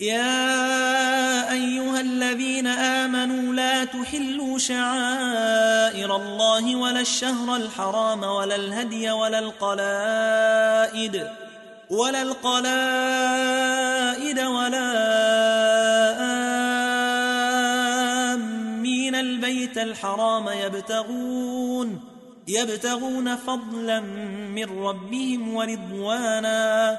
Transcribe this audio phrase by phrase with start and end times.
[0.00, 11.28] يا أيها الذين آمنوا لا تحلوا شعائر الله ولا الشهر الحرام ولا الهدي ولا القلائد
[11.90, 12.80] ولا القلائد
[14.40, 14.92] ولا
[18.34, 22.00] آمين البيت الحرام يبتغون
[22.48, 26.98] يبتغون فضلا من ربهم ورضوانا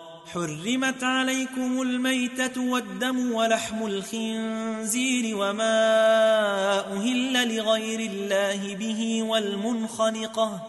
[0.33, 10.61] حرمت عليكم الميتة والدم ولحم الخنزير وما أهل لغير الله به والمنخنقة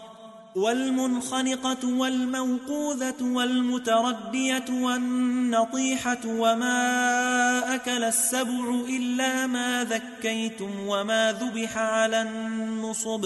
[0.55, 13.25] والمنخنقة والموقوذة والمتردية والنطيحة وما أكل السبع إلا ما ذكيتم وما ذبح على النصب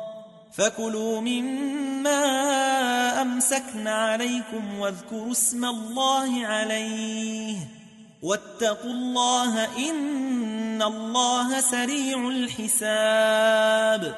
[0.53, 2.11] فكلوا مما
[3.21, 7.57] أمسكن عليكم واذكروا اسم الله عليه
[8.21, 14.15] واتقوا الله إن الله سريع الحساب.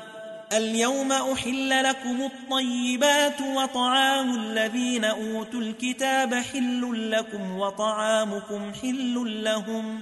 [0.53, 10.01] اليوم أحل لكم الطيبات وطعام الذين أوتوا الكتاب حل لكم وطعامكم حل لهم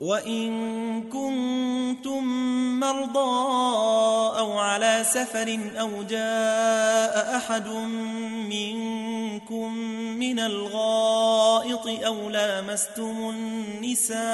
[0.00, 2.24] وإن كنتم
[2.80, 7.68] مرضى أو على سفر أو جاء أحد
[8.48, 9.74] منكم
[10.18, 13.30] من الغائط أو لامستم
[13.80, 14.24] النساء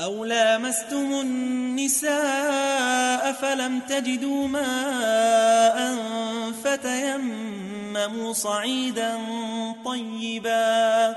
[0.00, 2.12] أو لامستم النساء
[3.32, 5.96] فلم تجدوا ماء
[6.64, 9.18] فتيمموا صعيدا
[9.84, 11.16] طيبا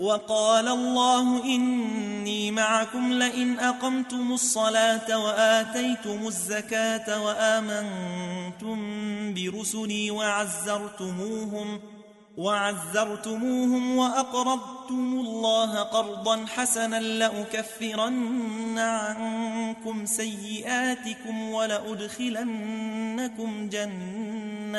[0.00, 8.78] وقال الله إني معكم لئن أقمتم الصلاة وآتيتم الزكاة وآمنتم
[9.34, 11.80] برسلي وعزرتموهم
[12.36, 22.78] وعزرتموهم وأقرضتم الله قرضا حسنا لأكفرن عنكم سيئاتكم ولأدخلنكم
[23.68, 24.78] جنات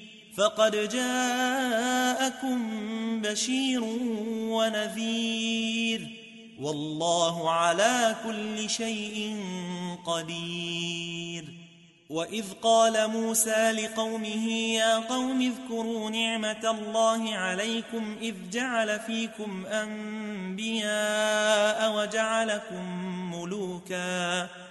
[0.37, 2.59] فقد جاءكم
[3.21, 3.83] بشير
[4.33, 6.07] ونذير
[6.61, 9.37] والله على كل شيء
[10.05, 11.45] قدير.
[12.09, 20.87] وإذ قال موسى لقومه يا قوم اذكروا نعمة الله عليكم إذ جعل فيكم أنبياء
[21.97, 22.83] وجعلكم
[23.35, 24.70] ملوكاً.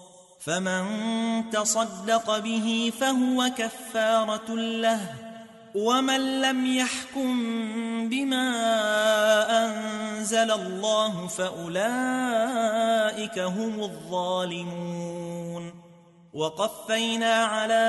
[0.45, 0.83] فمن
[1.49, 4.99] تصدق به فهو كفارة له
[5.75, 7.43] ومن لم يحكم
[8.09, 8.47] بما
[9.65, 11.79] أنزل الله فأولئك
[13.39, 15.11] هم الظالمون.
[16.33, 17.85] وقفينا على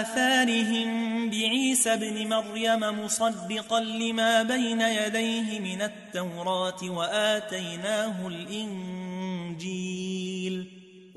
[0.00, 9.79] آثارهم بعيسى بن مريم مصدقا لما بين يديه من التوراة وآتيناه الإنجيل.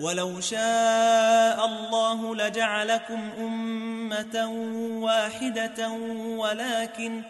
[0.00, 4.48] ولو شاء الله لجعلكم أمة
[5.02, 5.88] واحدة
[6.38, 7.22] ولكن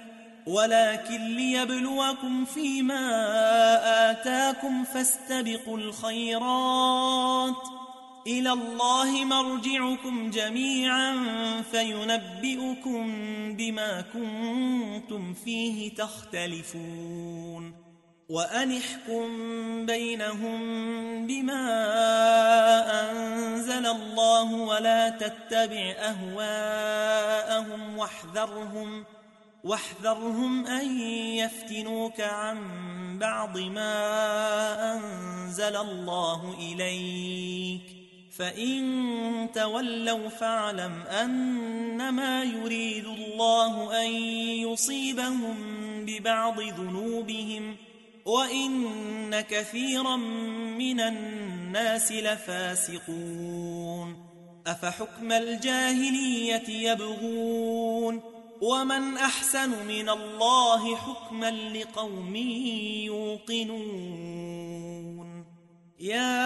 [0.46, 3.00] ولكن ليبلوكم فيما
[4.10, 7.62] آتاكم فاستبقوا الخيرات
[8.26, 11.14] إلى الله مرجعكم جميعا
[11.72, 13.06] فينبئكم
[13.56, 17.74] بما كنتم فيه تختلفون
[18.28, 19.26] وأنحكم
[19.86, 20.60] بينهم
[21.26, 21.62] بما
[23.78, 29.04] أنزل الله ولا تتبع أهواءهم واحذرهم
[29.64, 31.00] واحذرهم أن
[31.36, 32.58] يفتنوك عن
[33.18, 33.94] بعض ما
[34.94, 37.82] أنزل الله إليك.
[38.38, 44.10] فإن تولوا فاعلم أنما يريد الله أن
[44.70, 45.56] يصيبهم
[46.06, 47.76] ببعض ذنوبهم
[48.24, 50.16] وإن كثيرا
[50.76, 53.52] من الناس لفاسقون
[54.66, 58.20] أفحكم الجاهلية يبغون
[58.60, 62.36] ومن أحسن من الله حكما لقوم
[63.06, 64.32] يوقنون
[66.00, 66.42] يا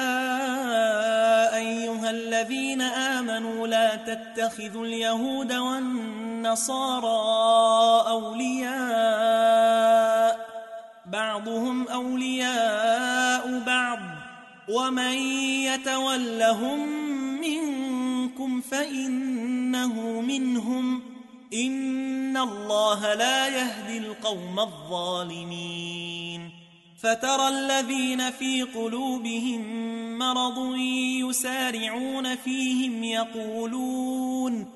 [1.57, 7.07] أيها الذين آمنوا لا تتخذوا اليهود والنصارى
[8.11, 8.77] أولياء
[11.07, 13.99] بعضهم أولياء بعض
[14.69, 15.17] ومن
[15.63, 16.89] يتولهم
[17.41, 21.03] منكم فإنه منهم
[21.55, 26.51] إن الله لا يهدي القوم الظالمين.
[27.03, 29.63] فترى الذين في قلوبهم
[30.19, 30.77] مرض
[31.21, 34.76] يسارعون فيهم يقولون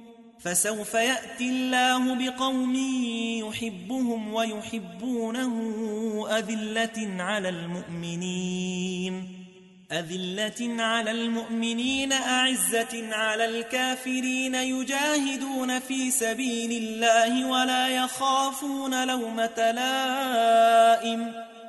[0.43, 2.75] فسوف يأتي الله بقوم
[3.47, 5.53] يحبهم ويحبونه
[6.37, 9.27] أذلة على المؤمنين.
[9.91, 21.33] أذلة على المؤمنين أعزة على الكافرين يجاهدون في سبيل الله ولا يخافون لومة لائم.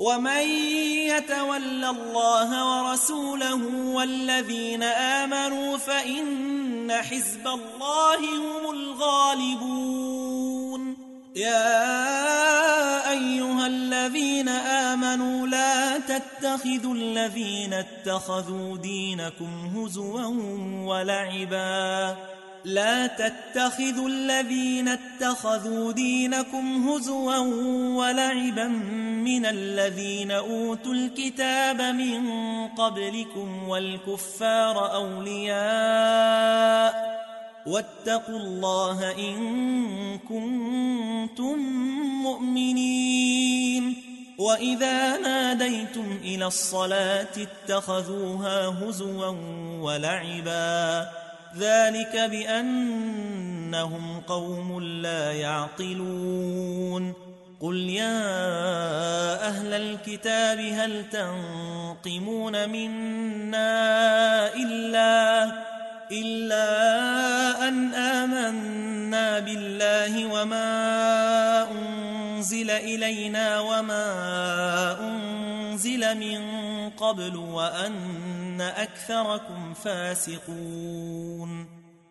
[0.00, 0.42] ومن
[1.12, 3.60] يتول الله ورسوله
[3.94, 10.30] والذين آمنوا فإن حزب الله هم الغالبون
[11.36, 20.26] يا أيها الذين آمنوا لا تتخذوا الذين اتخذوا دينكم هزوا
[20.86, 22.16] ولعبا
[22.64, 27.36] لا تتخذوا الذين اتخذوا دينكم هزوا
[27.96, 28.68] ولعبا
[29.24, 32.28] من الذين أوتوا الكتاب من
[32.68, 36.30] قبلكم والكفار أولياء
[37.66, 41.58] واتقوا الله إن كنتم
[42.22, 43.96] مؤمنين
[44.38, 49.36] وإذا ناديتم إلى الصلاة اتخذوها هزوا
[49.80, 51.08] ولعبا
[51.56, 57.30] ذلك بأنهم قوم لا يعقلون.
[57.60, 58.18] قل يا
[59.48, 65.52] أهل الكتاب هل تنقمون منا إلا
[66.12, 74.06] إلا أن آمنا بالله وما أنزل إلينا وما
[75.00, 76.40] أنزل من
[76.90, 81.79] قبل وأن أكثركم فاسقون.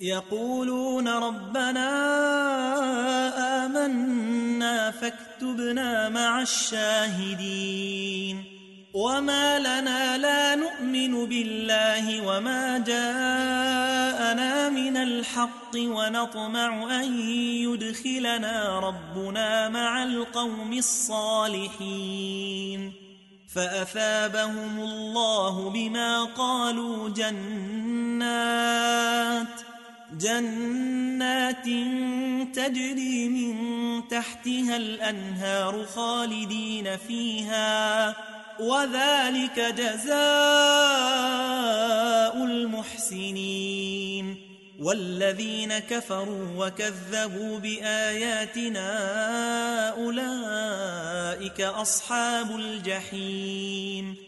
[0.00, 1.88] يقولون ربنا
[3.66, 8.44] آمنا فاكتبنا مع الشاهدين.
[8.94, 20.72] وما لنا لا نؤمن بالله وما جاءنا من الحق ونطمع أن يدخلنا ربنا مع القوم
[20.72, 22.12] الصالحين.
[23.54, 28.28] فأثابهم الله بما قالوا جنات.
[30.18, 31.64] جنات
[32.54, 33.54] تجري من
[34.08, 38.16] تحتها الأنهار خالدين فيها
[38.60, 40.18] وذلك جزاء
[42.44, 44.36] المحسنين.
[44.80, 48.88] والذين كفروا وكذبوا بآياتنا
[49.88, 54.27] أولئك أصحاب الجحيم.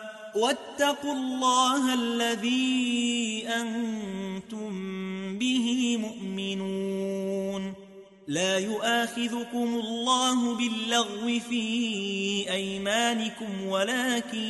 [0.35, 4.71] واتقوا الله الذي أنتم
[5.37, 7.73] به مؤمنون.
[8.27, 11.65] لا يؤاخذكم الله باللغو في
[12.51, 14.43] أيمانكم ولكن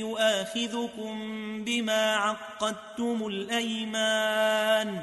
[0.00, 1.14] يؤاخذكم
[1.64, 5.02] بما عقدتم الأيمان.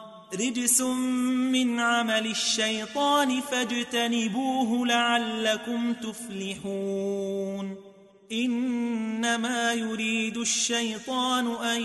[0.33, 0.81] رجس
[1.51, 7.91] من عمل الشيطان فاجتنبوه لعلكم تفلحون.
[8.31, 11.81] إنما يريد الشيطان أن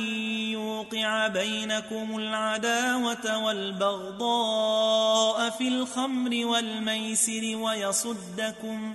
[0.53, 8.95] يوقع بينكم العداوة والبغضاء في الخمر والميسر ويصدكم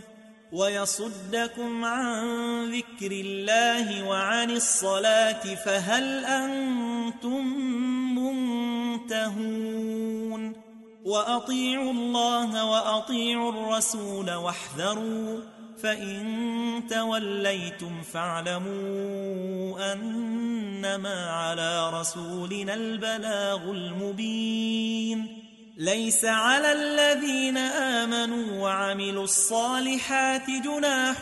[0.52, 2.26] ويصدكم عن
[2.72, 7.42] ذكر الله وعن الصلاة فهل أنتم
[8.92, 10.54] منتهون
[11.06, 15.40] وأطيعوا الله وأطيعوا الرسول واحذروا
[15.84, 25.38] فإن توليتم فاعلموا أنما على رسولنا البلاغ المبين.
[25.78, 31.18] ليس على الذين آمنوا وعملوا الصالحات جناح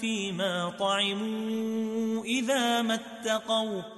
[0.00, 3.97] فيما طعموا إذا ما اتقوا.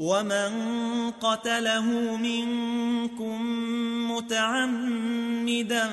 [0.00, 0.50] ومن
[1.10, 3.40] قتله منكم
[4.12, 5.88] متعمدا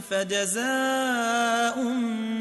[0.00, 1.84] فجزاء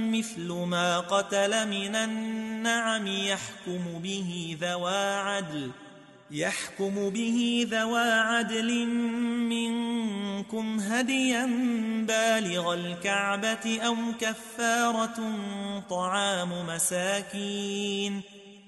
[0.10, 5.72] مثل ما قتل من النعم يحكم به ذوى عدل
[6.32, 8.86] يحكم به ذوى عدل
[9.50, 11.46] منكم هديا
[12.08, 15.36] بالغ الكعبة أو كفارة
[15.90, 18.22] طعام مساكين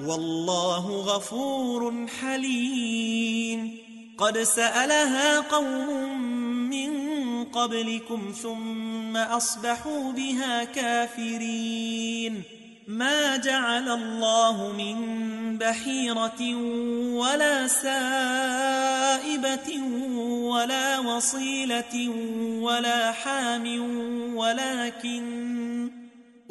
[0.00, 3.78] والله غفور حليم.
[4.18, 6.20] قد سألها قوم
[6.70, 6.92] من
[7.44, 12.42] قبلكم ثم أصبحوا بها كافرين.
[12.88, 16.54] ما جعل الله من بحيرة
[17.14, 19.82] ولا سائبة
[20.42, 22.08] ولا وصيلة
[22.60, 23.66] ولا حام
[24.36, 26.01] ولكن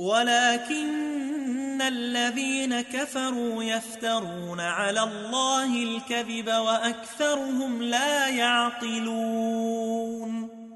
[0.01, 9.81] ولكن الذين كفروا يفترون على الله الكذب وأكثرهم لا يعقلون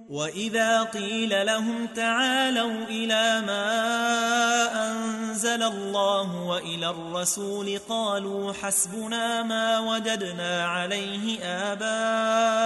[0.09, 3.65] وإذا قيل لهم تعالوا إلى ما
[4.91, 12.65] أنزل الله وإلى الرسول قالوا حسبنا ما وجدنا عليه آباءنا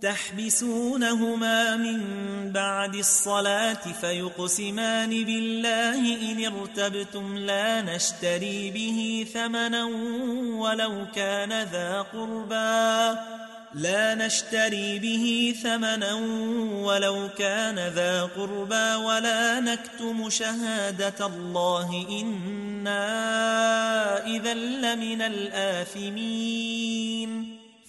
[0.00, 2.00] تحبسونهما من
[2.52, 9.84] بعد الصلاة فيقسمان بالله إن ارتبتم لا نشتري به ثمنا
[10.54, 13.18] ولو كان ذا قربا
[13.74, 16.14] لا نشتري به ثمنا
[16.84, 22.06] ولو كان ذا قربا ولا نكتم شهادة الله.
[22.10, 23.06] إنا
[24.26, 26.30] إذا لمن الآثمين.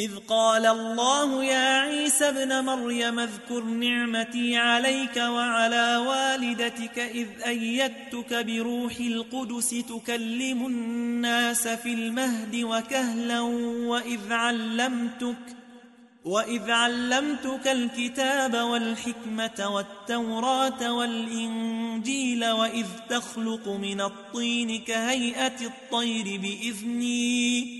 [0.00, 8.96] إذ قال الله يا عيسى ابن مريم اذكر نعمتي عليك وعلى والدتك إذ أيدتك بروح
[9.00, 15.56] القدس تكلم الناس في المهد وكهلا وإذ علمتك
[16.24, 27.79] وإذ علمتك الكتاب والحكمة والتوراة والإنجيل وإذ تخلق من الطين كهيئة الطير بإذني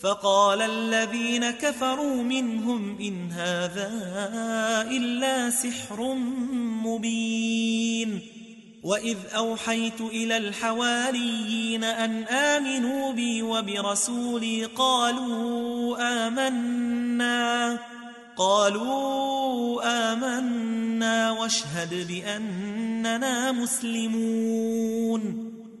[0.00, 3.90] فقال الذين كفروا منهم إن هذا
[4.90, 6.14] إلا سحر
[6.84, 8.20] مبين
[8.82, 15.96] وإذ أوحيت إلى الحواريين أن آمنوا بي وبرسولي قالوا
[16.26, 17.78] آمنا
[18.36, 19.80] قالوا
[20.12, 25.50] آمنا واشهد بأننا مسلمون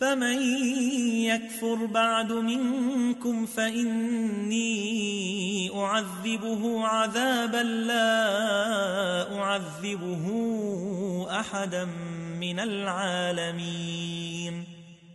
[0.00, 0.42] فمن
[1.22, 4.64] يكفر بعد منكم فإني
[5.74, 10.26] أعذبه عذابا لا أعذبه
[11.30, 11.84] أحدا
[12.40, 13.94] من العالمين.